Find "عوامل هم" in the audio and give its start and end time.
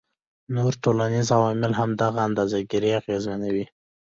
1.37-1.89